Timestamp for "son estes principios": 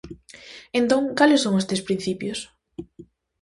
1.45-2.39